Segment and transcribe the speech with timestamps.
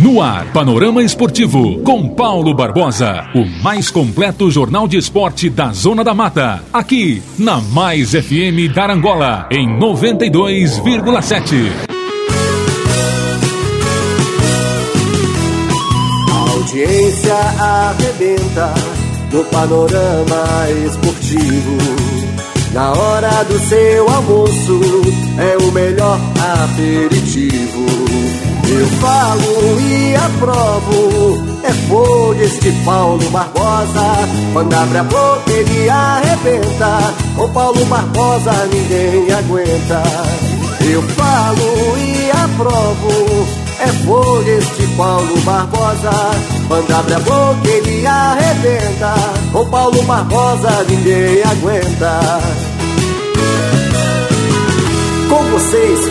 [0.00, 6.04] No ar, Panorama Esportivo, com Paulo Barbosa, o mais completo jornal de esporte da Zona
[6.04, 6.62] da Mata.
[6.72, 11.72] Aqui, na Mais FM Darangola, em 92,7.
[16.30, 18.72] A audiência arrebenta
[19.32, 21.76] no Panorama Esportivo.
[22.72, 24.80] Na hora do seu almoço,
[25.38, 26.20] é o melhor
[26.62, 28.07] aperitivo.
[28.70, 34.28] Eu falo e aprovo, é folha este Paulo Barbosa.
[34.52, 40.02] Quando abre a boca ele arrebenta, o Paulo Barbosa ninguém aguenta.
[40.84, 43.48] Eu falo e aprovo,
[43.80, 46.10] é folha este Paulo Barbosa.
[46.68, 49.14] Quando abre a boca ele arrebenta,
[49.54, 52.67] o Paulo Barbosa ninguém aguenta.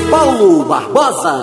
[0.10, 1.42] Paulo Barbosa.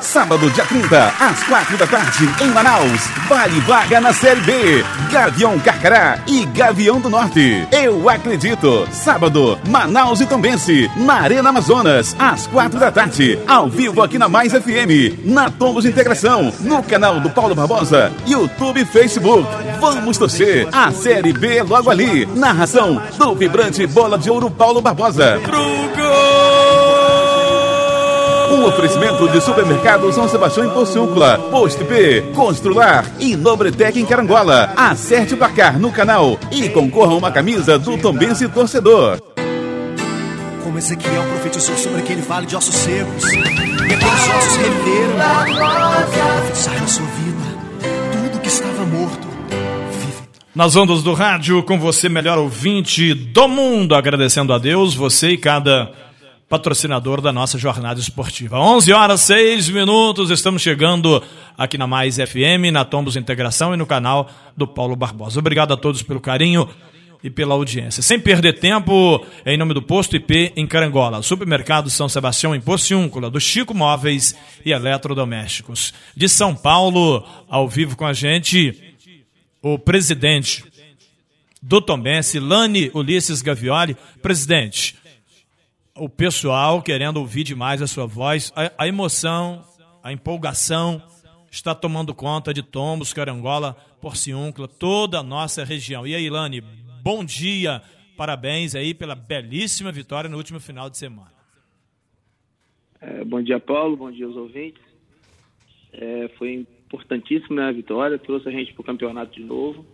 [0.00, 3.06] Sábado, dia 30, às 4 da tarde, em Manaus.
[3.28, 4.84] Vale vaga na Série B.
[5.10, 7.66] Gavião Carcará e Gavião do Norte.
[7.70, 8.88] Eu acredito.
[8.90, 13.38] Sábado, Manaus e Tombense, na Arena Amazonas, às 4 da tarde.
[13.46, 18.80] Ao vivo aqui na Mais FM, na Tombos Integração, no canal do Paulo Barbosa, YouTube
[18.80, 19.46] e Facebook.
[19.80, 20.66] Vamos torcer.
[20.72, 22.24] A Série B logo ali.
[22.26, 25.38] Narração do vibrante Bola de Ouro Paulo Barbosa.
[25.44, 25.58] Pro
[25.94, 26.37] gol!
[28.50, 34.72] Um oferecimento de supermercado São Sebastião em Pociúncula, Posto P, Constrular e Nobretec em Carangola.
[34.74, 39.18] Acerte o placar no canal e concorra a uma camisa do Tombense Torcedor.
[40.64, 45.14] Como Ezequiel profetizou sobre aquele vale de ossos secos, e aqueles ossos reviveram.
[46.38, 47.58] Profetizar na sua vida
[48.12, 49.28] tudo que estava morto.
[50.54, 55.38] Nas ondas do rádio, com você, melhor ouvinte do mundo, agradecendo a Deus, você e
[55.38, 55.92] cada
[56.48, 58.58] patrocinador da nossa jornada esportiva.
[58.58, 61.22] 11 horas 6 minutos, estamos chegando
[61.56, 65.38] aqui na Mais FM, na Tombos Integração e no canal do Paulo Barbosa.
[65.38, 66.66] Obrigado a todos pelo carinho
[67.22, 68.02] e pela audiência.
[68.02, 73.28] Sem perder tempo, em nome do Posto IP em Carangola, Supermercado São Sebastião em Pociúncula,
[73.28, 74.34] do Chico Móveis
[74.64, 75.92] e Eletrodomésticos.
[76.16, 78.96] De São Paulo, ao vivo com a gente,
[79.60, 80.64] o presidente
[81.60, 83.96] do Tombense, Lani Ulisses Gavioli.
[84.22, 84.96] Presidente,
[85.98, 89.64] o pessoal querendo ouvir demais a sua voz, a, a emoção,
[90.02, 91.02] a empolgação
[91.50, 96.06] está tomando conta de Tombos, Carangola, Porciúncula, toda a nossa região.
[96.06, 96.62] E aí, Ilane,
[97.02, 97.82] bom dia,
[98.16, 101.32] parabéns aí pela belíssima vitória no último final de semana.
[103.00, 104.82] É, bom dia, Paulo, bom dia aos ouvintes.
[105.92, 109.84] É, foi importantíssima a vitória, trouxe a gente para o campeonato de novo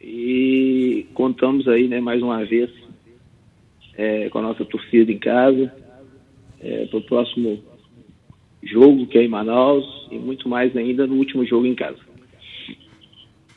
[0.00, 2.70] e contamos aí, né, mais uma vez
[3.96, 5.72] é, com a nossa torcida em casa,
[6.60, 7.62] é, para o próximo
[8.62, 11.98] jogo, que é em Manaus, e muito mais ainda no último jogo em casa.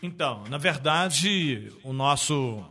[0.02, 2.64] Então, na verdade, o nosso,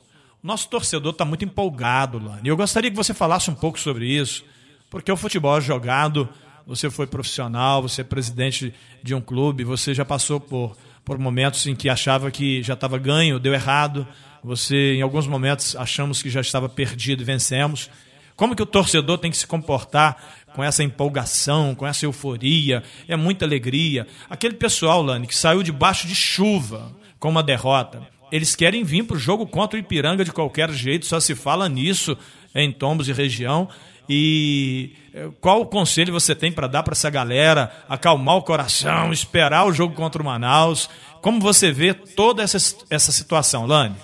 [0.43, 2.49] o nosso torcedor está muito empolgado, Lani.
[2.49, 4.45] Eu gostaria que você falasse um pouco sobre isso,
[4.89, 6.29] porque o futebol é jogado,
[6.67, 8.73] você foi profissional, você é presidente
[9.03, 12.99] de um clube, você já passou por, por momentos em que achava que já estava
[12.99, 14.07] ganho, deu errado,
[14.47, 17.91] você, em alguns momentos, achamos que já estava perdido e vencemos.
[18.37, 20.23] Como que o torcedor tem que se comportar
[20.55, 22.85] com essa empolgação, com essa euforia?
[23.09, 24.07] É muita alegria.
[24.31, 29.17] Aquele pessoal, Lani, que saiu debaixo de chuva com uma derrota, eles querem vir para
[29.17, 32.17] o jogo contra o Ipiranga de qualquer jeito, só se fala nisso
[32.55, 33.69] em Tombos e região.
[34.09, 39.13] E eh, qual o conselho você tem para dar para essa galera acalmar o coração,
[39.13, 40.89] esperar o jogo contra o Manaus?
[41.21, 42.59] Como você vê toda essa,
[42.89, 43.97] essa situação, Lani?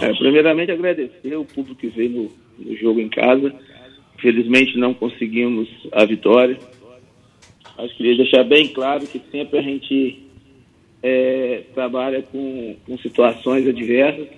[0.00, 3.52] É, primeiramente, agradecer o público que veio no, no jogo em casa.
[4.16, 6.58] Infelizmente, não conseguimos a vitória.
[7.76, 10.22] Mas queria deixar bem claro que sempre a gente
[11.02, 14.28] é, trabalha com, com, situações adversas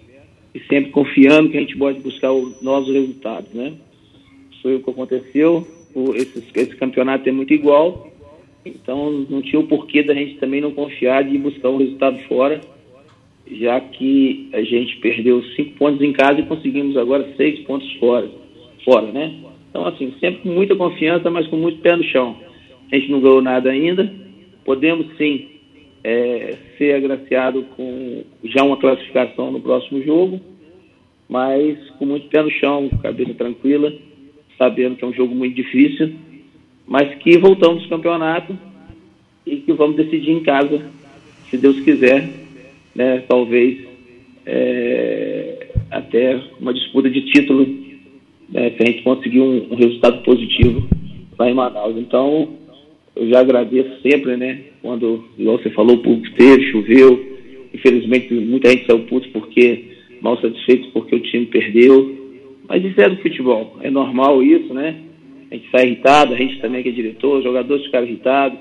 [0.54, 3.72] e sempre confiando que a gente pode buscar os nossos resultados, né?
[4.60, 5.66] Foi o que aconteceu.
[5.94, 8.10] O, esse, esse campeonato é muito igual,
[8.64, 12.60] então não tinha o porquê da gente também não confiar de buscar o resultado fora
[13.58, 18.28] já que a gente perdeu cinco pontos em casa e conseguimos agora seis pontos fora,
[18.84, 19.34] fora, né?
[19.70, 22.36] Então, assim, sempre com muita confiança, mas com muito pé no chão.
[22.90, 24.12] A gente não ganhou nada ainda.
[24.64, 25.48] Podemos, sim,
[26.04, 30.40] é, ser agraciado com já uma classificação no próximo jogo,
[31.28, 33.92] mas com muito pé no chão, cabeça tranquila,
[34.58, 36.14] sabendo que é um jogo muito difícil,
[36.86, 38.56] mas que voltamos ao campeonato
[39.46, 40.82] e que vamos decidir em casa,
[41.48, 42.41] se Deus quiser,
[42.94, 43.78] né, talvez
[44.46, 47.66] é, até uma disputa de título,
[48.48, 50.88] né, se a gente conseguir um, um, resultado positivo
[51.38, 51.96] lá em Manaus.
[51.96, 52.48] Então,
[53.16, 54.60] eu já agradeço sempre, né?
[54.80, 57.32] Quando, igual você falou, o público teve, choveu.
[57.72, 59.84] Infelizmente, muita gente saiu puto porque,
[60.20, 62.22] mal satisfeito porque o time perdeu.
[62.68, 64.96] Mas isso é do futebol, é normal isso, né?
[65.50, 68.58] A gente sai irritado, a gente também que é diretor, jogadores ficaram irritados.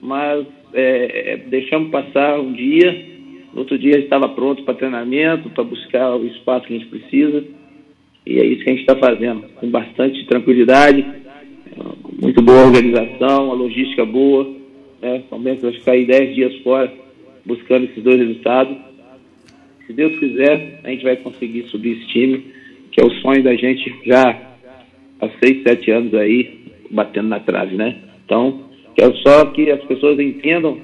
[0.00, 3.06] Mas é, é, deixamos passar um dia,
[3.52, 7.44] no outro dia estava pronto para treinamento, para buscar o espaço que a gente precisa.
[8.26, 11.04] E é isso que a gente está fazendo, com bastante tranquilidade,
[12.20, 14.46] muito boa organização, a logística boa.
[15.00, 15.22] Né?
[15.30, 16.92] Também vai ficar aí 10 dias fora
[17.44, 18.76] buscando esses dois resultados.
[19.86, 22.44] Se Deus quiser, a gente vai conseguir subir esse time,
[22.92, 24.54] que é o sonho da gente já
[25.20, 26.60] há 6, 7 anos aí,
[26.90, 27.96] batendo na trave, né?
[28.24, 28.60] Então,
[28.94, 30.78] quero só que as pessoas entendam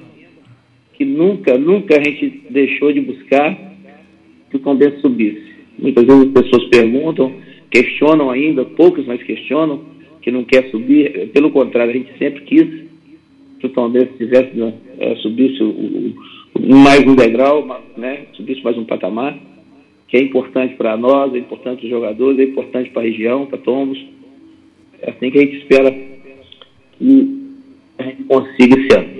[0.97, 3.55] que nunca, nunca a gente deixou de buscar
[4.49, 5.55] que o Tombense subisse.
[5.77, 7.31] Muitas vezes as pessoas perguntam,
[7.69, 9.85] questionam ainda, poucos mas questionam,
[10.23, 11.29] que não quer subir.
[11.29, 12.87] Pelo contrário, a gente sempre quis
[13.59, 14.51] que o Tombense tivesse,
[14.99, 16.15] é, subisse o, o,
[16.75, 17.65] mais um degrau,
[17.95, 19.37] né, subisse mais um patamar,
[20.07, 23.45] que é importante para nós, é importante para os jogadores, é importante para a região,
[23.45, 24.03] para Tomos.
[24.99, 27.37] É assim que a gente espera que
[27.99, 29.16] a gente consiga esse ano.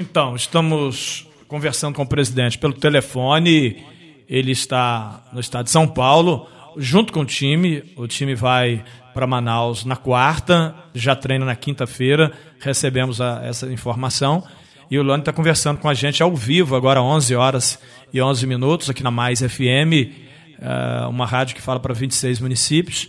[0.00, 3.84] Então, estamos conversando com o presidente pelo telefone.
[4.28, 6.46] Ele está no estado de São Paulo,
[6.76, 7.82] junto com o time.
[7.96, 14.44] O time vai para Manaus na quarta, já treina na quinta-feira, recebemos a, essa informação.
[14.88, 18.46] E o Lone está conversando com a gente ao vivo, agora 11 horas e 11
[18.46, 20.12] minutos, aqui na Mais FM,
[20.60, 23.08] eh, uma rádio que fala para 26 municípios.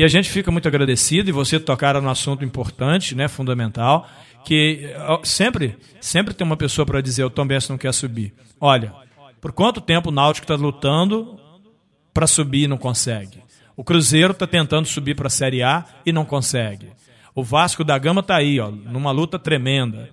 [0.00, 4.08] E a gente fica muito agradecido, e você tocar no assunto importante, né, fundamental,
[4.46, 8.32] que sempre, sempre tem uma pessoa para dizer o Tom Benz não quer subir.
[8.58, 8.94] Olha,
[9.42, 11.38] por quanto tempo o Náutico está lutando
[12.14, 13.42] para subir e não consegue?
[13.76, 16.86] O Cruzeiro está tentando subir para a Série A e não consegue.
[17.34, 20.08] O Vasco da Gama está aí, ó, numa luta tremenda.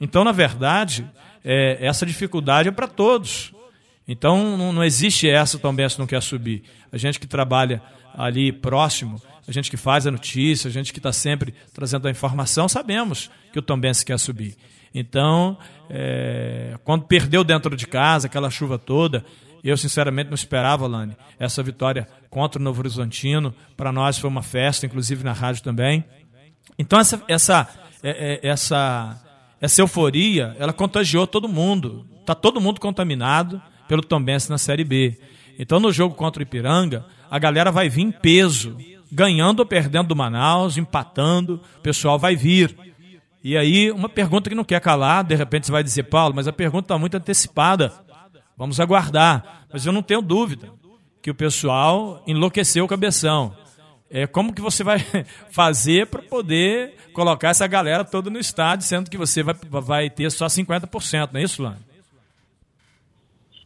[0.00, 1.04] Então, na verdade,
[1.44, 3.52] é, essa dificuldade é para todos.
[4.08, 6.62] Então, não, não, existe essa também se não quer subir.
[6.92, 7.82] A gente que trabalha
[8.14, 12.10] ali próximo, a gente que faz a notícia, a gente que está sempre trazendo a
[12.10, 14.56] informação, sabemos que o Tombense quer subir.
[14.94, 15.58] Então,
[15.90, 19.24] é, quando perdeu dentro de casa, aquela chuva toda,
[19.62, 23.52] eu, sinceramente, não esperava, Lani, essa vitória contra o Novo Horizontino.
[23.76, 26.04] Para nós foi uma festa, inclusive na rádio também.
[26.78, 27.68] Então, essa, essa,
[28.02, 29.20] é, é, essa,
[29.60, 32.06] essa euforia, ela contagiou todo mundo.
[32.20, 35.18] Está todo mundo contaminado pelo Tombense na Série B.
[35.58, 38.76] Então, no jogo contra o Ipiranga, a galera vai vir em peso,
[39.10, 42.76] ganhando ou perdendo do Manaus, empatando, o pessoal vai vir.
[43.42, 46.48] E aí, uma pergunta que não quer calar, de repente você vai dizer, Paulo, mas
[46.48, 47.92] a pergunta está muito antecipada.
[48.56, 49.66] Vamos aguardar.
[49.72, 50.68] Mas eu não tenho dúvida
[51.22, 53.54] que o pessoal enlouqueceu o cabeção.
[54.08, 54.98] É, como que você vai
[55.50, 60.30] fazer para poder colocar essa galera toda no estádio, sendo que você vai, vai ter
[60.30, 61.85] só 50%, não é isso, Lani?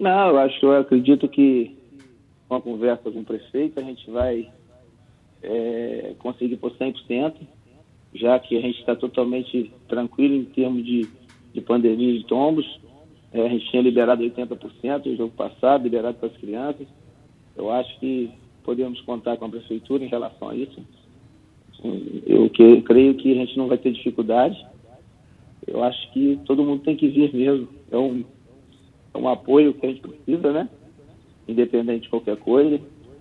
[0.00, 1.76] Não, eu acho, eu acredito que
[2.48, 4.50] com a conversa com o prefeito a gente vai
[5.42, 7.34] é, conseguir por 100%,
[8.14, 11.06] já que a gente está totalmente tranquilo em termos de,
[11.52, 12.80] de pandemia de tombos.
[13.30, 16.88] É, a gente tinha liberado 80% no jogo passado, liberado para as crianças.
[17.54, 18.30] Eu acho que
[18.64, 20.82] podemos contar com a prefeitura em relação a isso.
[22.26, 24.66] Eu, que, creio que a gente não vai ter dificuldade.
[25.66, 27.68] Eu acho que todo mundo tem que vir mesmo.
[27.90, 28.24] É um,
[29.12, 30.68] é um apoio que a gente precisa, né?
[31.48, 32.80] Independente de qualquer coisa.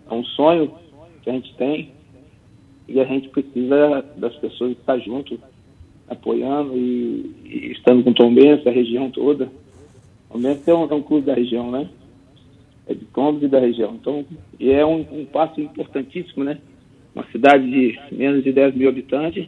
[0.10, 0.72] É um sonho
[1.22, 1.92] que a gente tem.
[2.88, 5.40] E a gente precisa das pessoas estar junto,
[6.08, 9.50] apoiando e, e estando com o Tom Benz, a região toda
[10.40, 11.90] Mestre é um, é um clube da região, né?
[12.88, 13.96] É de Combos e da região.
[13.96, 14.26] Então,
[14.60, 16.60] e é um, um passo importantíssimo, né?
[17.14, 19.48] Uma cidade de menos de 10 mil habitantes,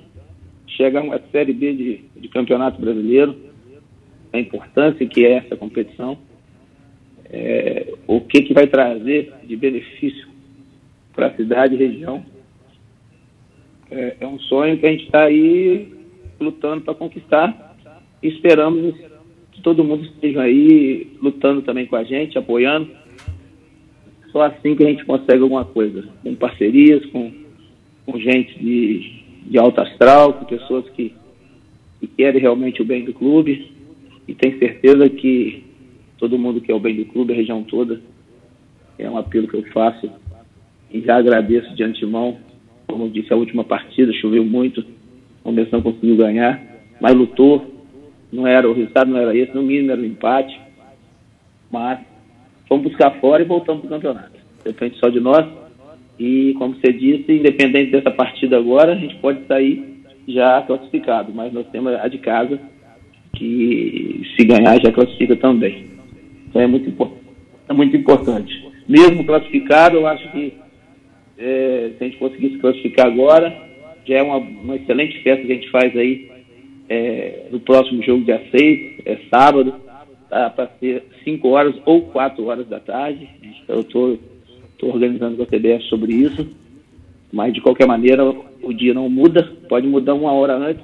[0.68, 3.36] chega a uma Série B de, de Campeonato Brasileiro,
[4.34, 6.18] a importância que é essa competição,
[7.32, 10.28] é, o que, que vai trazer de benefício
[11.14, 12.24] para a cidade e região.
[13.90, 15.94] É, é um sonho que a gente está aí
[16.40, 17.76] lutando para conquistar
[18.22, 18.96] e esperamos
[19.62, 22.90] todo mundo esteja aí lutando também com a gente, apoiando.
[24.32, 26.08] Só assim que a gente consegue alguma coisa.
[26.24, 27.32] Com parcerias, com,
[28.06, 31.14] com gente de, de alto astral, com pessoas que,
[32.00, 33.72] que querem realmente o bem do clube.
[34.28, 35.64] E tenho certeza que
[36.22, 38.00] todo mundo quer o bem do clube, a região toda.
[38.98, 40.08] É um apelo que eu faço.
[40.94, 42.38] E já agradeço de antemão.
[42.88, 44.86] Como eu disse, a última partida choveu muito.
[45.44, 46.62] A não conseguiu ganhar,
[47.02, 47.66] mas lutou,
[48.32, 50.58] não era, o resultado não era esse, no mínimo era um empate.
[51.72, 52.00] Mas
[52.70, 54.40] fomos buscar fora e voltamos para o campeonato.
[54.64, 55.48] Depende só de nós.
[56.20, 61.52] E, como você disse, independente dessa partida agora, a gente pode sair já classificado, mas
[61.52, 62.60] nós temos a de casa,
[63.36, 65.91] que se ganhar já classifica também.
[66.52, 67.12] Então é muito,
[67.68, 68.70] é muito importante.
[68.88, 70.54] Mesmo classificado, eu acho que
[71.38, 73.52] é, se a gente conseguir se classificar agora,
[74.06, 76.30] já é uma, uma excelente festa que a gente faz aí
[76.90, 79.74] é, no próximo jogo dia 6, é sábado,
[80.30, 83.30] tá, para ser 5 horas ou 4 horas da tarde.
[83.68, 84.20] Eu estou
[84.84, 86.48] organizando com a TBS sobre isso,
[87.32, 88.30] mas de qualquer maneira
[88.62, 90.84] o dia não muda, pode mudar uma hora antes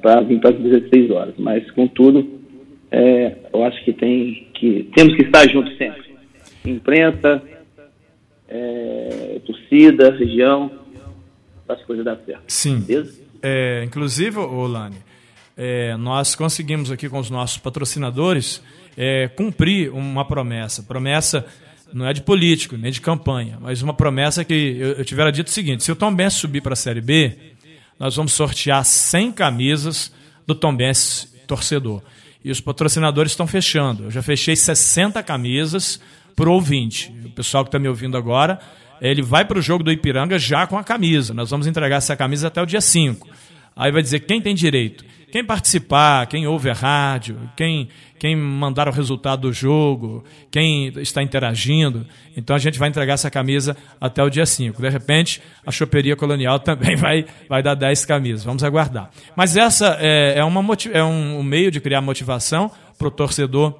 [0.00, 2.41] para vir para as 16 horas, mas contudo,
[2.92, 6.12] é, eu acho que tem que temos que estar juntos sempre.
[6.64, 7.42] Imprensa,
[8.46, 10.70] é, torcida, região,
[11.66, 12.44] para as coisas dar certo.
[12.46, 12.84] Sim.
[13.42, 14.98] É, inclusive, Olane,
[15.56, 18.62] é, nós conseguimos aqui com os nossos patrocinadores
[18.96, 20.82] é, cumprir uma promessa.
[20.82, 21.46] Promessa
[21.94, 25.46] não é de político, nem de campanha, mas uma promessa que eu, eu tivera dito
[25.46, 27.32] o seguinte: se o Tom Benz subir para a Série B,
[27.98, 30.12] nós vamos sortear 100 camisas
[30.46, 32.02] do Tom Benz torcedor.
[32.44, 34.04] E os patrocinadores estão fechando.
[34.04, 36.00] Eu já fechei 60 camisas
[36.34, 37.14] para o ouvinte.
[37.24, 38.58] O pessoal que está me ouvindo agora,
[39.00, 41.32] ele vai para o jogo do Ipiranga já com a camisa.
[41.34, 43.28] Nós vamos entregar essa camisa até o dia 5.
[43.76, 45.04] Aí vai dizer quem tem direito.
[45.30, 47.88] Quem participar, quem ouve a rádio, quem,
[48.22, 52.06] quem mandar o resultado do jogo, quem está interagindo.
[52.36, 54.80] Então a gente vai entregar essa camisa até o dia 5.
[54.80, 58.44] De repente, a Choperia Colonial também vai, vai dar 10 camisas.
[58.44, 59.10] Vamos aguardar.
[59.34, 63.74] Mas essa é, é, uma, é um, meio de criar motivação para o torcedor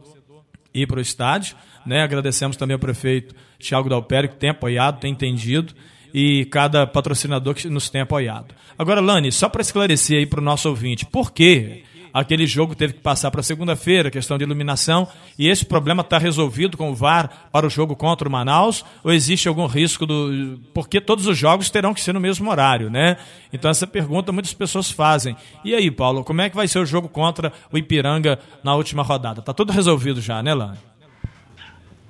[0.75, 1.55] ir para o estádio.
[1.87, 2.03] Né?
[2.03, 5.73] Agradecemos também ao prefeito Tiago Dalpério, que tem apoiado, tem entendido
[6.13, 8.57] e cada patrocinador que nos tem apoiado.
[8.77, 12.95] Agora, Lani, só para esclarecer aí para o nosso ouvinte, por que aquele jogo teve
[12.95, 17.49] que passar para segunda-feira, questão de iluminação, e esse problema está resolvido com o VAR
[17.53, 20.59] para o jogo contra o Manaus, ou existe algum risco do.
[20.75, 23.17] Porque todos os jogos terão que ser no mesmo horário, né?
[23.53, 25.37] Então, essa pergunta muitas pessoas fazem.
[25.65, 29.03] E aí, Paulo, como é que vai ser o jogo contra o Ipiranga na última
[29.03, 29.41] rodada?
[29.41, 30.79] Está tudo resolvido já, né, Lani?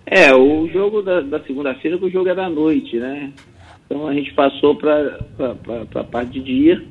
[0.06, 3.32] É, o jogo da, da segunda-feira, o jogo é da noite, né?
[3.86, 5.18] Então a gente passou para
[5.94, 6.82] a parte de dia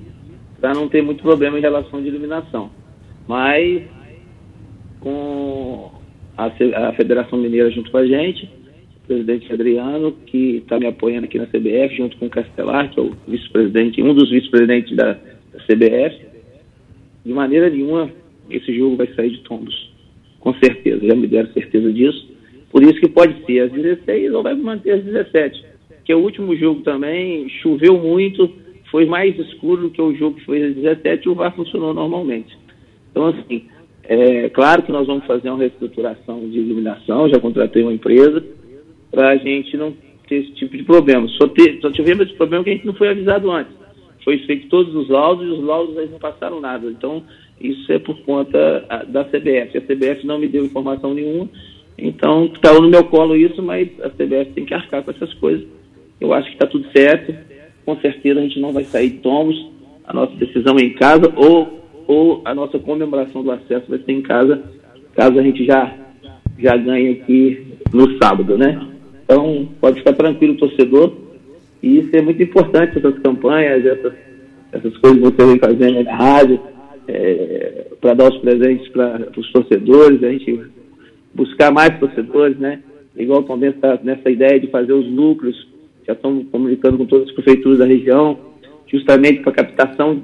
[0.60, 2.70] para não ter muito problema em relação de iluminação.
[3.28, 3.84] Mas
[5.00, 5.92] com
[6.38, 8.46] a, a Federação Mineira junto com a gente,
[9.04, 13.00] o presidente Adriano, que está me apoiando aqui na CBF, junto com o Castelar, que
[13.00, 16.26] é o vice-presidente, um dos vice-presidentes da, da CBF,
[17.26, 18.10] de maneira nenhuma
[18.50, 19.92] esse jogo vai sair de tombos.
[20.40, 22.30] Com certeza, já me deram certeza disso.
[22.72, 25.72] Por isso que pode ser às 16 ou vai manter às 17
[26.04, 28.52] que o último jogo também choveu muito,
[28.90, 31.94] foi mais escuro do que o jogo que foi às 17 e o VAR funcionou
[31.94, 32.58] normalmente.
[33.12, 33.66] Então, assim,
[34.04, 38.44] é claro que nós vamos fazer uma reestruturação de iluminação, já contratei uma empresa,
[39.12, 39.94] para a gente não
[40.28, 41.28] ter esse tipo de problema.
[41.30, 43.74] Só, ter, só tivemos esse problema que a gente não foi avisado antes.
[44.24, 46.88] Foi feito todos os laudos e os laudos eles não passaram nada.
[46.88, 47.24] Então,
[47.60, 49.78] isso é por conta da CBF.
[49.78, 51.50] A CBF não me deu informação nenhuma,
[51.98, 55.68] então caiu no meu colo isso, mas a CBF tem que arcar com essas coisas
[56.22, 57.36] eu acho que está tudo certo.
[57.84, 59.56] Com certeza a gente não vai sair tomos.
[60.06, 61.81] A nossa decisão é em casa ou,
[62.12, 64.62] ou a nossa comemoração do acesso vai ser em casa,
[65.16, 65.96] caso a gente já,
[66.60, 68.86] já ganhe aqui no sábado, né?
[69.24, 71.14] Então, pode ficar tranquilo, torcedor.
[71.82, 74.14] E isso é muito importante, essas campanhas, essas,
[74.72, 76.60] essas coisas que você vem fazendo na rádio,
[77.08, 80.60] é, para dar os presentes para os torcedores, a gente
[81.34, 82.82] buscar mais torcedores, né?
[83.16, 85.72] Igual também está nessa ideia de fazer os núcleos
[86.06, 88.38] já estamos comunicando com todas as prefeituras da região,
[88.88, 90.22] justamente para captação,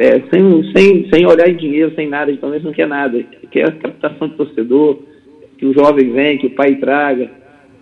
[0.00, 3.68] é, sem, sem, sem olhar em dinheiro, sem nada, então eles não quer nada, quer
[3.68, 4.98] a captação de torcedor,
[5.58, 7.30] que o jovem venha, que o pai traga,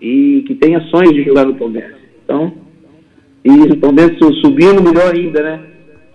[0.03, 1.97] e que tenha sonhos de jogar no Palmeiras.
[2.25, 2.53] Então,
[3.45, 5.61] e o Palmeiras subindo, melhor ainda, né?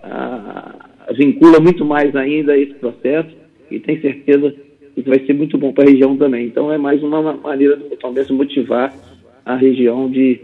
[0.02, 0.74] Ah,
[1.16, 3.30] vincula muito mais ainda esse processo,
[3.70, 4.54] e tem certeza
[4.94, 6.44] que vai ser muito bom para a região também.
[6.44, 8.92] Então é mais uma maneira do Palmeiras motivar
[9.42, 10.38] a região de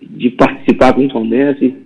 [0.00, 1.76] de participar principalmente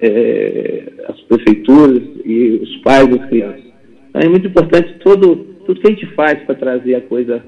[0.00, 3.64] é, as prefeituras e os pais das crianças.
[4.08, 7.42] Então é muito importante todo, tudo que a gente faz para trazer a coisa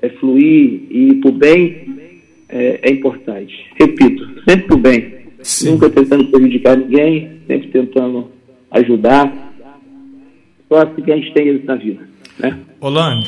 [0.00, 2.16] é, fluir e para o bem
[2.48, 3.54] é, é, importante.
[3.78, 5.22] Repito, sempre para o bem.
[5.42, 5.72] Sim.
[5.72, 8.30] Nunca tentando prejudicar ninguém, sempre tentando
[8.70, 9.52] ajudar.
[10.68, 12.08] Só assim que a gente tem isso na vida.
[12.38, 12.58] Né?
[12.80, 13.24] Olane,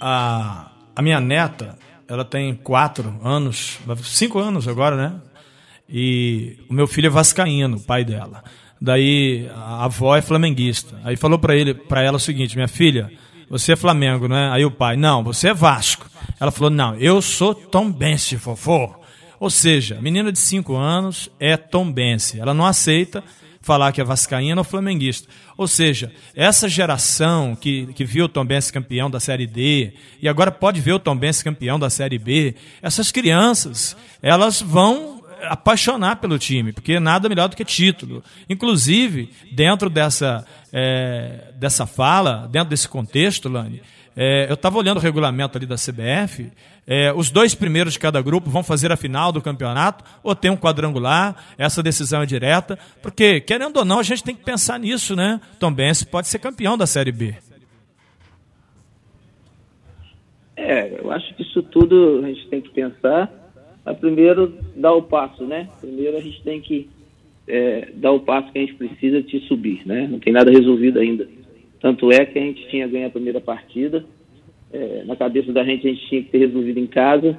[0.00, 5.20] a, a minha neta, ela tem quatro anos, cinco anos agora, né?
[5.88, 8.42] E o meu filho é vascaíno, o pai dela.
[8.80, 11.00] Daí a avó é flamenguista.
[11.04, 13.10] Aí falou para ele, para ela o seguinte: "Minha filha,
[13.48, 16.08] você é Flamengo, não é?" Aí o pai: "Não, você é Vasco."
[16.38, 18.94] Ela falou: "Não, eu sou Tom Bense, fofô."
[19.40, 22.40] Ou seja, menina de 5 anos é Tom Bense.
[22.40, 23.22] Ela não aceita
[23.68, 25.28] falar que é vascaíno ou flamenguista.
[25.54, 29.92] Ou seja, essa geração que, que viu o Tombense campeão da Série D
[30.22, 36.16] e agora pode ver o Tombense campeão da Série B, essas crianças, elas vão apaixonar
[36.16, 38.22] pelo time, porque nada melhor do que título.
[38.48, 43.82] Inclusive, dentro dessa, é, dessa fala, dentro desse contexto, Lani,
[44.20, 46.50] é, eu estava olhando o regulamento ali da CBF.
[46.84, 50.50] É, os dois primeiros de cada grupo vão fazer a final do campeonato ou tem
[50.50, 51.36] um quadrangular.
[51.56, 55.40] Essa decisão é direta, porque querendo ou não a gente tem que pensar nisso, né?
[55.60, 57.36] Tom Benz pode ser campeão da Série B.
[60.56, 63.30] É, eu acho que isso tudo a gente tem que pensar.
[63.94, 65.68] Primeiro dar o passo, né?
[65.80, 66.88] Primeiro a gente tem que
[67.46, 70.06] é, dar o passo que a gente precisa de subir, né?
[70.10, 71.28] Não tem nada resolvido ainda.
[71.80, 74.04] Tanto é que a gente tinha ganho a primeira partida,
[74.72, 77.38] é, na cabeça da gente a gente tinha que ter resolvido em casa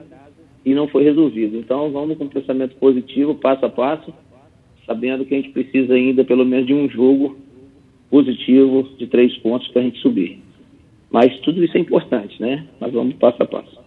[0.65, 1.57] e não foi resolvido.
[1.57, 4.13] Então vamos com um pensamento positivo, passo a passo,
[4.85, 7.37] sabendo que a gente precisa ainda pelo menos de um jogo
[8.09, 10.39] positivo de três pontos para a gente subir.
[11.11, 12.65] Mas tudo isso é importante, né?
[12.79, 13.78] Mas vamos passo a passo.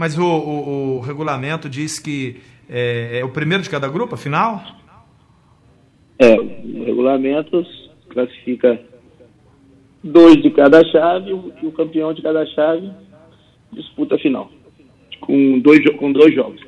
[0.00, 2.38] Mas o, o, o regulamento diz que
[2.70, 4.64] é, é, o primeiro de cada grupo, afinal?
[6.18, 7.62] É, o regulamento
[8.08, 8.80] classifica
[10.02, 12.90] dois de cada chave e o campeão de cada chave
[13.70, 14.50] disputa a final.
[15.20, 16.62] Com dois, com dois jogos.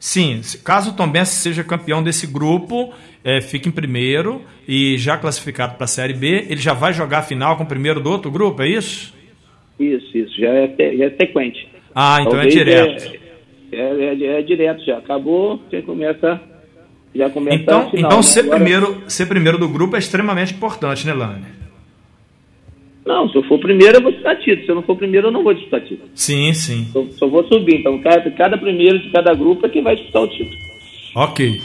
[0.00, 5.76] Sim, caso o Tombense seja campeão desse grupo, é, fique em primeiro e já classificado
[5.76, 8.28] para a Série B, ele já vai jogar a final com o primeiro do outro
[8.28, 9.14] grupo, é isso?
[9.78, 11.77] Isso, isso, já é, já é sequente.
[12.00, 13.12] Ah, então é Talvez é direto.
[13.72, 16.40] É, é, é, direto já, acabou, você começa,
[17.12, 18.10] já começa então, a final.
[18.12, 18.54] Então ser, Agora...
[18.54, 21.46] primeiro, ser primeiro do grupo é extremamente importante, né, Lane?
[23.04, 24.64] Não, se eu for primeiro, eu vou disputar título.
[24.64, 26.08] Se eu não for primeiro, eu não vou disputar título.
[26.14, 26.86] Sim, sim.
[26.92, 27.80] Só, só vou subir.
[27.80, 30.56] Então, cada, cada primeiro de cada grupo é quem vai disputar o título.
[31.16, 31.60] Ok.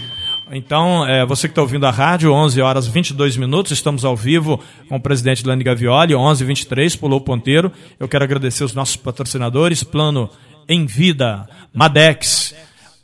[0.51, 4.59] Então, é, você que está ouvindo a rádio, 11 horas 22 minutos, estamos ao vivo
[4.89, 7.71] com o presidente Lani Gavioli, 11 23 pulou o ponteiro.
[7.99, 10.29] Eu quero agradecer os nossos patrocinadores, Plano
[10.67, 12.53] em Vida, Madex,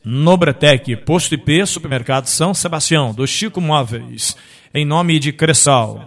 [0.04, 4.36] Nobretec, Posto IP, Supermercado São Sebastião, do Chico Móveis,
[4.74, 6.06] em nome de Cressal.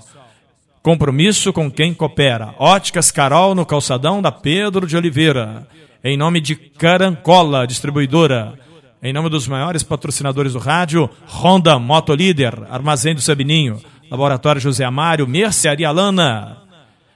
[0.82, 2.54] Compromisso com quem coopera.
[2.58, 5.66] Óticas Carol no calçadão da Pedro de Oliveira.
[6.02, 8.58] Em nome de Carancola, distribuidora.
[9.04, 15.26] Em nome dos maiores patrocinadores do rádio, Honda Motolíder, Armazém do Sabininho, Laboratório José Amário,
[15.26, 16.58] Mercearia Lana,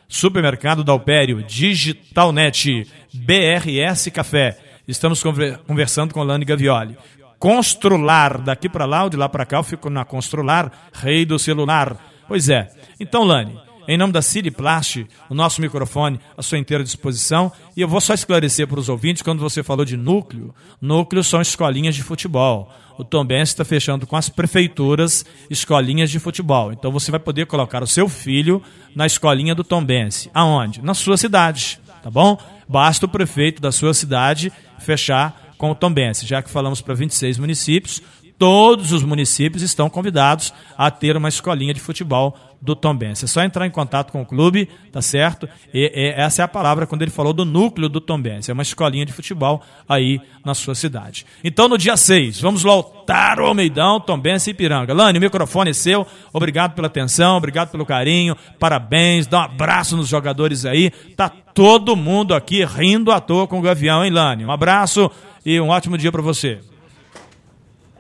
[0.09, 4.59] Supermercado Dalpério, Digitalnet, BRS Café.
[4.89, 5.23] Estamos
[5.65, 6.99] conversando com Lani Gavioli.
[7.39, 11.39] Constrular, daqui para lá ou de lá para cá, eu fico na Constrular, rei do
[11.39, 11.97] celular.
[12.27, 12.69] Pois é.
[12.99, 13.57] Então, Lani,
[13.89, 14.21] em nome da
[14.57, 17.53] Plast, o nosso microfone à sua inteira disposição.
[17.77, 21.41] E eu vou só esclarecer para os ouvintes, quando você falou de núcleo, núcleo são
[21.41, 22.71] escolinhas de futebol.
[22.99, 26.73] O Tom Benz está fechando com as prefeituras escolinhas de futebol.
[26.73, 28.63] Então você vai poder colocar o seu filho
[28.95, 30.29] na escolinha do Tom Benz.
[30.33, 30.83] Aonde?
[30.83, 32.39] Na sua cidade, tá bom?
[32.69, 36.23] Basta o prefeito da sua cidade fechar com o Tom Benz.
[36.23, 38.03] Já que falamos para 26 municípios,
[38.39, 43.23] todos os municípios estão convidados a ter uma escolinha de futebol do Tom Benz.
[43.23, 45.49] É só entrar em contato com o clube, tá certo?
[45.73, 48.49] E, e, essa é a palavra quando ele falou do núcleo do Tom Benz.
[48.49, 51.27] É uma escolinha de futebol aí na sua cidade.
[51.45, 54.93] Então, no dia 6, vamos lotar o Almeidão, Tom Benz e Ipiranga.
[54.93, 56.07] Lani, o microfone é seu.
[56.33, 58.37] Obrigado pela atenção, obrigado pelo carinho.
[58.59, 60.91] Parabéns, dá um abraço nos jogadores aí.
[61.17, 64.45] Tá todo mundo aqui rindo à toa com o Gavião, hein, Lani?
[64.45, 65.11] Um abraço
[65.45, 66.61] e um ótimo dia para você.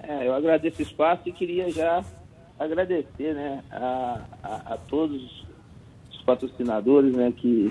[0.02, 2.02] É, eu agradeço o espaço e queria já
[2.58, 5.44] agradecer né, a, a, a, todos
[6.10, 7.70] os patrocinadores né, que,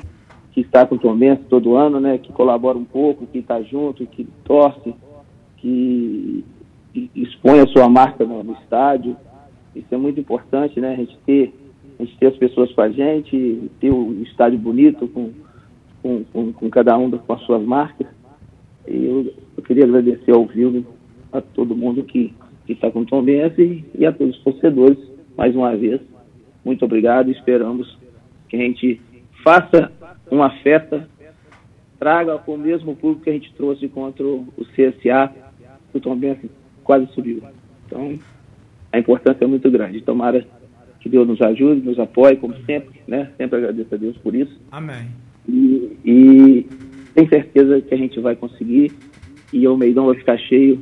[0.51, 3.61] que está com o Tom Benz todo ano, né, que colabora um pouco, que está
[3.61, 4.93] junto, que torce,
[5.57, 6.45] que
[7.15, 9.17] expõe a sua marca no, no, estádio.
[9.75, 10.93] Isso é muito importante, né?
[10.93, 11.53] A gente ter,
[11.99, 15.31] a gente ter as pessoas com a gente, ter o estádio bonito com,
[16.01, 18.07] com, com, com cada um com as suas marcas.
[18.87, 20.85] E eu, eu queria agradecer ao vivo
[21.33, 22.33] a todo mundo que
[22.65, 24.97] que está com o Tom Benz e, e a todos os torcedores,
[25.37, 26.01] mais uma vez,
[26.63, 27.29] muito obrigado.
[27.29, 27.97] Esperamos
[28.49, 29.01] que a gente
[29.43, 29.91] faça
[30.31, 31.07] uma festa,
[31.99, 35.31] traga com o mesmo público que a gente trouxe contra o CSA,
[35.93, 36.39] o Tom Benz
[36.83, 37.41] quase subiu.
[37.85, 38.17] Então,
[38.91, 40.01] a importância é muito grande.
[40.01, 40.45] Tomara
[40.99, 43.29] que Deus nos ajude, nos apoie, como sempre, né?
[43.37, 44.59] Sempre agradeço a Deus por isso.
[44.71, 45.07] Amém.
[45.47, 46.67] E, e
[47.13, 48.91] tenho certeza que a gente vai conseguir
[49.53, 50.81] e o Meidão vai ficar cheio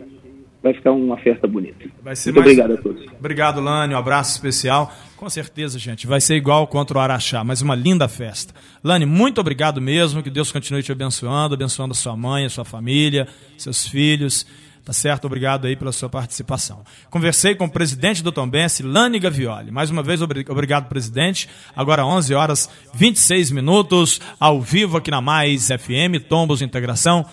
[0.64, 1.86] vai ficar uma festa bonita.
[2.02, 2.58] Vai ser Muito mais...
[2.58, 3.06] obrigado a todos.
[3.20, 3.94] Obrigado, Lani.
[3.94, 4.92] Um abraço especial.
[5.18, 8.54] Com certeza, gente, vai ser igual contra o Araxá, mas uma linda festa.
[8.82, 10.24] Lani, muito obrigado mesmo.
[10.24, 14.48] Que Deus continue te abençoando, abençoando a sua mãe, a sua família, seus filhos.
[14.86, 15.26] Tá certo?
[15.26, 16.84] Obrigado aí pela sua participação.
[17.10, 19.72] Conversei com o presidente do Tombense, Lani Gavioli.
[19.72, 21.50] Mais uma vez, obrigado, presidente.
[21.74, 27.26] Agora 11 horas 26 minutos, ao vivo aqui na Mais FM, Tombos Integração,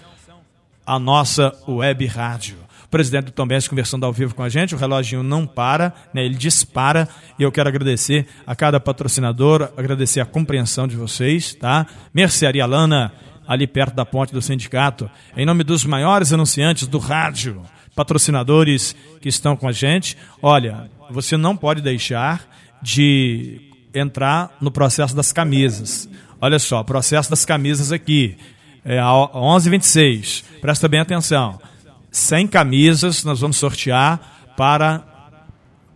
[0.87, 2.70] a nossa web rádio.
[2.91, 6.35] Presidente do Tombense conversando ao vivo com a gente, o reloginho não para, né, ele
[6.35, 11.87] dispara, e eu quero agradecer a cada patrocinador, agradecer a compreensão de vocês, tá?
[12.13, 13.13] Mercearia Lana,
[13.47, 17.63] ali perto da ponte do sindicato, em nome dos maiores anunciantes do rádio,
[17.95, 20.17] patrocinadores que estão com a gente.
[20.43, 22.45] Olha, você não pode deixar
[22.83, 23.61] de
[23.95, 26.09] entrar no processo das camisas.
[26.41, 28.37] Olha só, processo das camisas aqui,
[28.85, 30.45] é 11:26.
[30.61, 31.61] Presta bem atenção.
[32.11, 35.07] 100 camisas nós vamos sortear para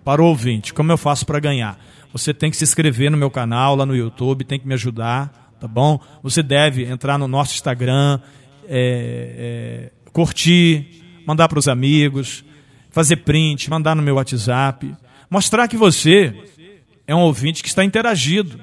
[0.05, 0.75] para o ouvinte.
[0.75, 1.79] Como eu faço para ganhar?
[2.13, 5.45] Você tem que se inscrever no meu canal lá no YouTube, tem que me ajudar
[5.65, 5.99] tá bom?
[6.23, 8.21] Você deve entrar no nosso Instagram,
[8.69, 12.45] é, é, curtir, mandar para os amigos,
[12.91, 14.95] fazer print, mandar no meu WhatsApp,
[15.31, 16.35] mostrar que você
[17.07, 18.61] é um ouvinte que está interagido,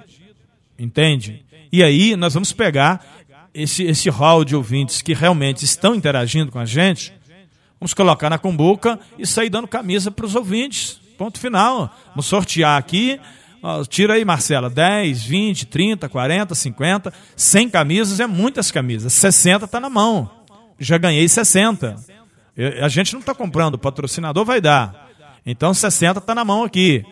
[0.77, 1.43] entende?
[1.71, 3.03] E aí nós vamos pegar
[3.51, 7.11] esse, esse hall de ouvintes que realmente estão interagindo com a gente,
[7.82, 11.02] vamos colocar na cumbuca e sair dando camisa para os ouvintes.
[11.17, 11.94] Ponto final.
[12.12, 13.20] Vamos sortear aqui
[13.88, 19.13] tira aí, Marcela, 10, 20, 30, 40, 50, 100 camisas é muitas camisas.
[19.13, 20.30] 60 está na mão.
[20.80, 21.96] Já ganhei 60.
[22.58, 25.10] Eu, a gente não está comprando, o patrocinador vai dar.
[25.46, 27.06] Então 60 está na mão aqui.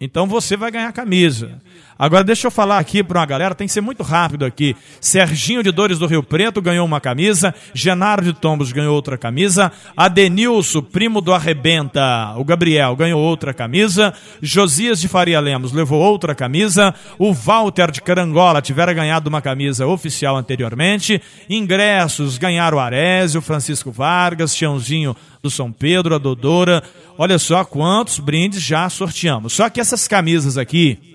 [0.00, 1.60] Então você vai ganhar camisa.
[2.02, 4.74] Agora deixa eu falar aqui para uma galera, tem que ser muito rápido aqui.
[5.00, 9.70] Serginho de Dores do Rio Preto ganhou uma camisa, Genaro de Tombos ganhou outra camisa,
[9.96, 14.12] Adenilson, primo do Arrebenta, o Gabriel ganhou outra camisa,
[14.42, 19.86] Josias de Faria Lemos levou outra camisa, o Walter de Carangola tivera ganhado uma camisa
[19.86, 26.82] oficial anteriormente, ingressos ganharam Arésio, Francisco Vargas, Chãozinho do São Pedro, a Dodora.
[27.18, 29.52] Olha só quantos brindes já sorteamos.
[29.52, 31.11] Só que essas camisas aqui,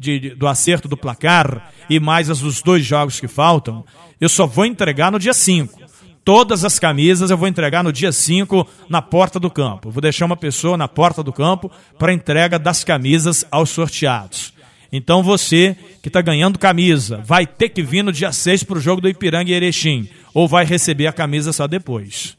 [0.00, 3.84] de, do acerto do placar e mais dos dois jogos que faltam,
[4.20, 5.78] eu só vou entregar no dia 5.
[6.24, 9.90] Todas as camisas eu vou entregar no dia 5 na porta do campo.
[9.90, 14.52] Vou deixar uma pessoa na porta do campo para entrega das camisas aos sorteados.
[14.92, 18.80] Então você que está ganhando camisa vai ter que vir no dia 6 para o
[18.80, 20.08] jogo do Ipiranga e Erechim.
[20.32, 22.36] Ou vai receber a camisa só depois.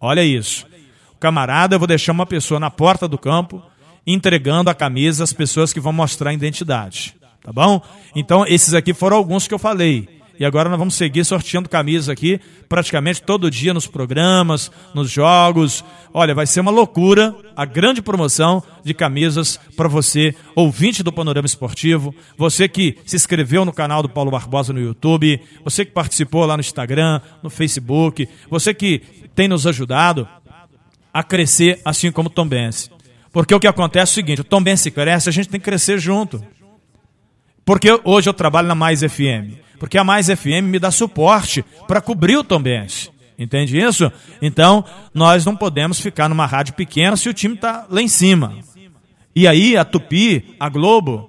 [0.00, 0.66] Olha isso.
[1.20, 3.62] Camarada, eu vou deixar uma pessoa na porta do campo
[4.06, 7.14] entregando a camisa às pessoas que vão mostrar a identidade.
[7.42, 7.82] Tá bom?
[8.14, 10.08] Então, esses aqui foram alguns que eu falei.
[10.38, 15.84] E agora nós vamos seguir sorteando camisas aqui, praticamente todo dia nos programas, nos jogos.
[16.12, 21.46] Olha, vai ser uma loucura a grande promoção de camisas para você, ouvinte do Panorama
[21.46, 26.44] Esportivo, você que se inscreveu no canal do Paulo Barbosa no YouTube, você que participou
[26.44, 29.02] lá no Instagram, no Facebook, você que
[29.36, 30.26] tem nos ajudado
[31.12, 32.93] a crescer assim como Tom Benz.
[33.34, 35.64] Porque o que acontece é o seguinte: o Tom se cresce, a gente tem que
[35.64, 36.42] crescer junto.
[37.64, 39.58] Porque hoje eu trabalho na Mais FM.
[39.78, 43.10] Porque a Mais FM me dá suporte para cobrir o Tom Benz.
[43.36, 44.10] Entende isso?
[44.40, 48.58] Então, nós não podemos ficar numa rádio pequena se o time está lá em cima.
[49.34, 51.28] E aí, a Tupi, a Globo,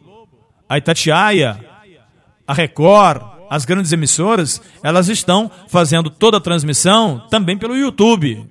[0.70, 1.60] a Itatiaia,
[2.48, 8.48] a Record, as grandes emissoras, elas estão fazendo toda a transmissão também pelo YouTube.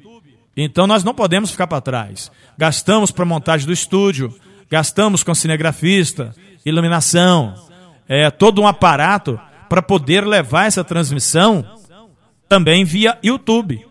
[0.56, 2.30] Então nós não podemos ficar para trás.
[2.56, 4.34] Gastamos para montagem do estúdio,
[4.70, 7.54] gastamos com cinegrafista, iluminação,
[8.08, 9.38] é, todo um aparato
[9.68, 11.64] para poder levar essa transmissão
[12.48, 13.84] também via YouTube.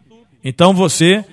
[0.43, 1.26] Então você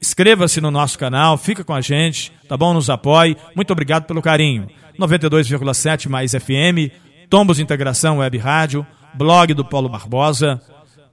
[0.00, 2.74] inscreva-se no nosso canal, fica com a gente, tá bom?
[2.74, 3.36] Nos apoie.
[3.54, 4.68] Muito obrigado pelo carinho.
[4.98, 6.92] 92,7 mais FM,
[7.28, 10.60] Tombos Integração Web Rádio, blog do Paulo Barbosa.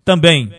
[0.04, 0.52] Também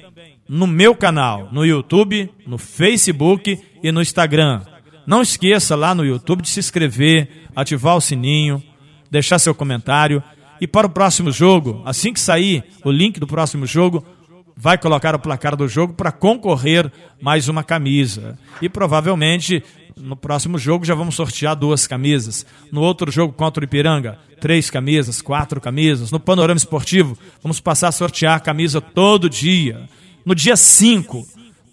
[0.48, 4.62] no meu canal, no YouTube, no Facebook e no Instagram.
[5.06, 8.62] Não esqueça lá no YouTube de se inscrever, ativar o sininho,
[9.10, 10.22] deixar seu comentário.
[10.60, 14.04] E para o próximo jogo, assim que sair o link do próximo jogo,
[14.56, 18.38] vai colocar o placar do jogo para concorrer mais uma camisa.
[18.62, 19.62] E provavelmente
[19.96, 22.46] no próximo jogo já vamos sortear duas camisas.
[22.70, 26.10] No outro jogo contra o Ipiranga, três camisas, quatro camisas.
[26.10, 29.88] No panorama esportivo, vamos passar a sortear camisa todo dia.
[30.24, 31.26] No dia 5,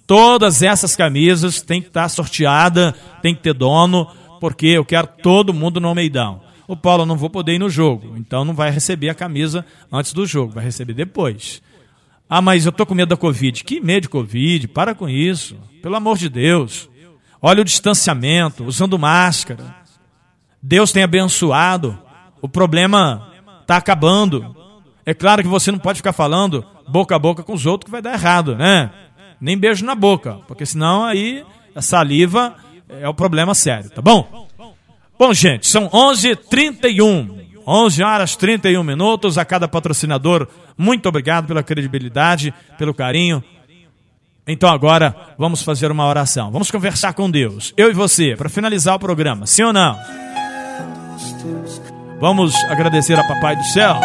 [0.06, 4.08] todas essas camisas têm que estar sorteada, tem que ter dono,
[4.40, 6.42] porque eu quero todo mundo no Almeidão.
[6.68, 10.14] O Paulo não vou poder ir no jogo, então não vai receber a camisa antes
[10.14, 11.62] do jogo, vai receber depois.
[12.30, 13.62] Ah, mas eu tô com medo da Covid.
[13.64, 14.70] Que medo de Covid?
[14.70, 15.58] Para com isso.
[15.82, 16.90] Pelo amor de Deus.
[17.42, 19.76] Olha o distanciamento, usando máscara.
[20.64, 22.00] Deus tem abençoado.
[22.42, 24.56] O problema está acabando.
[25.06, 27.92] É claro que você não pode ficar falando boca a boca com os outros que
[27.92, 28.92] vai dar errado, né?
[29.40, 32.56] Nem beijo na boca, porque senão aí a saliva
[32.90, 34.48] é o problema sério, tá bom?
[35.18, 37.40] Bom, gente, são 11h31.
[37.66, 40.48] 11 horas 31 minutos a cada patrocinador.
[40.78, 43.44] Muito obrigado pela credibilidade, pelo carinho.
[44.48, 46.52] Então agora vamos fazer uma oração.
[46.52, 49.46] Vamos conversar com Deus, eu e você, para finalizar o programa.
[49.46, 49.98] Sim ou não?
[52.20, 53.96] Vamos agradecer a Papai do Céu.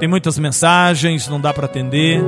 [0.00, 2.22] Tem muitas mensagens, não dá para atender.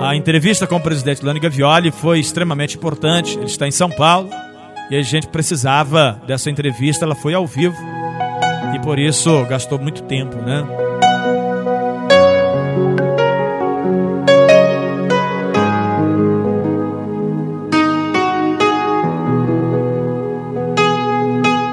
[0.00, 3.36] A entrevista com o presidente Lani Gavioli foi extremamente importante.
[3.36, 4.30] Ele está em São Paulo
[4.90, 7.04] e a gente precisava dessa entrevista.
[7.04, 7.76] Ela foi ao vivo
[8.74, 10.66] e por isso gastou muito tempo, né?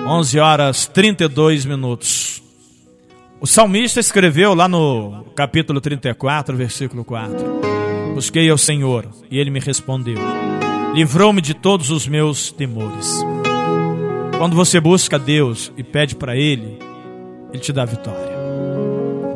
[0.05, 2.40] Onze horas trinta e dois minutos.
[3.41, 7.35] O salmista escreveu lá no capítulo 34, versículo 4.
[8.13, 10.19] Busquei ao Senhor e ele me respondeu.
[10.93, 13.25] Livrou-me de todos os meus temores.
[14.37, 16.77] Quando você busca a Deus e pede para Ele,
[17.51, 18.37] Ele te dá vitória.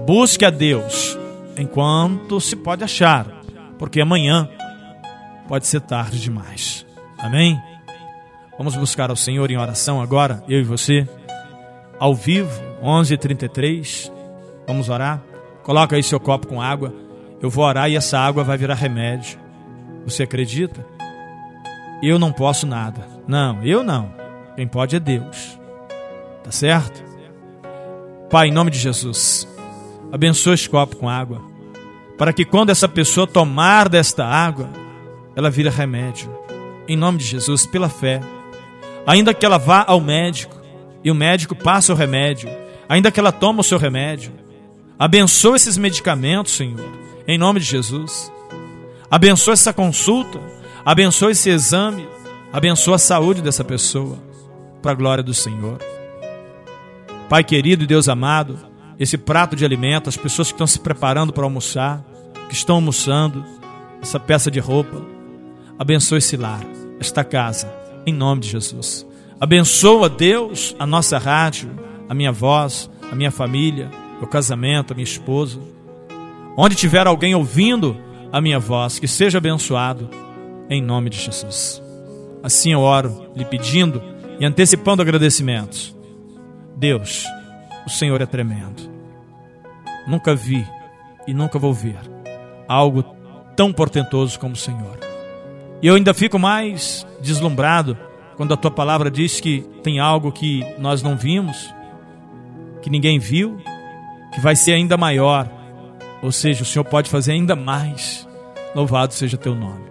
[0.05, 1.17] Busque a Deus
[1.57, 3.25] enquanto se pode achar,
[3.79, 4.47] porque amanhã
[5.47, 6.85] pode ser tarde demais.
[7.17, 7.59] Amém?
[8.55, 11.09] Vamos buscar ao Senhor em oração agora, eu e você,
[11.99, 14.11] ao vivo, 11h33.
[14.67, 15.21] Vamos orar?
[15.63, 16.93] Coloca aí seu copo com água.
[17.41, 19.39] Eu vou orar e essa água vai virar remédio.
[20.05, 20.85] Você acredita?
[22.01, 23.07] Eu não posso nada.
[23.27, 24.13] Não, eu não.
[24.55, 25.59] Quem pode é Deus.
[26.43, 27.03] Tá certo?
[28.29, 29.47] Pai, em nome de Jesus,
[30.11, 31.41] abençoa esse copo com água,
[32.17, 34.69] para que quando essa pessoa tomar desta água,
[35.35, 36.29] ela vira remédio.
[36.87, 38.21] Em nome de Jesus, pela fé.
[39.07, 40.55] Ainda que ela vá ao médico
[41.03, 42.49] e o médico passe o remédio,
[42.87, 44.31] ainda que ela tome o seu remédio,
[44.97, 46.89] abençoa esses medicamentos, Senhor,
[47.27, 48.31] em nome de Jesus.
[49.09, 50.39] Abençoa essa consulta,
[50.85, 52.07] abençoa esse exame,
[52.51, 54.17] abençoa a saúde dessa pessoa,
[54.81, 55.79] para a glória do Senhor.
[57.29, 58.57] Pai querido e Deus amado,
[58.99, 62.03] esse prato de alimento, as pessoas que estão se preparando para almoçar,
[62.47, 63.43] que estão almoçando,
[64.01, 65.01] essa peça de roupa,
[65.77, 66.61] abençoa esse lar,
[66.99, 67.71] esta casa,
[68.05, 69.05] em nome de Jesus.
[69.39, 73.89] Abençoa, Deus, a nossa rádio, a minha voz, a minha família,
[74.21, 75.59] o casamento, a minha esposa.
[76.57, 77.97] Onde tiver alguém ouvindo
[78.31, 80.09] a minha voz, que seja abençoado,
[80.69, 81.81] em nome de Jesus.
[82.41, 84.01] Assim eu oro, lhe pedindo
[84.39, 85.95] e antecipando agradecimentos.
[86.75, 87.25] Deus,
[87.85, 88.89] o Senhor é tremendo.
[90.07, 90.65] Nunca vi
[91.27, 91.97] e nunca vou ver
[92.67, 93.03] algo
[93.55, 94.99] tão portentoso como o Senhor.
[95.81, 97.97] E eu ainda fico mais deslumbrado
[98.35, 101.73] quando a tua palavra diz que tem algo que nós não vimos,
[102.85, 103.57] que ninguém viu,
[104.31, 105.49] que vai ser ainda maior.
[106.21, 108.27] Ou seja, o Senhor pode fazer ainda mais.
[108.75, 109.85] Louvado seja teu nome.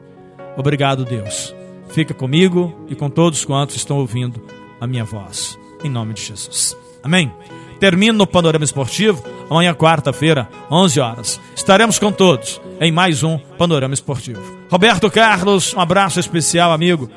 [0.57, 1.53] Obrigado, Deus.
[1.89, 4.41] Fica comigo e com todos quantos estão ouvindo
[4.81, 5.59] a minha voz.
[5.83, 6.77] Em nome de Jesus.
[7.03, 7.33] Amém.
[7.81, 9.25] Termino no Panorama Esportivo.
[9.51, 11.41] Amanhã, quarta-feira, 11 horas.
[11.57, 14.41] Estaremos com todos em mais um Panorama Esportivo.
[14.71, 17.11] Roberto Carlos, um abraço especial, amigo.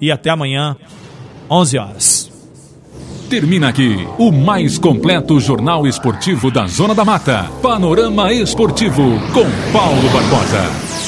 [0.00, 0.76] E até amanhã,
[1.48, 2.35] 11 horas.
[3.28, 7.50] Termina aqui o mais completo jornal esportivo da Zona da Mata.
[7.60, 9.02] Panorama Esportivo
[9.34, 11.06] com Paulo Barbosa.